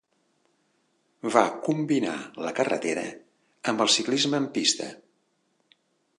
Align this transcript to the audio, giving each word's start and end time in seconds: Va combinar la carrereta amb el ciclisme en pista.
Va 1.35 1.43
combinar 1.67 2.15
la 2.47 2.55
carrereta 2.61 3.05
amb 3.73 3.85
el 3.87 3.93
ciclisme 3.99 4.43
en 4.45 4.53
pista. 4.59 4.91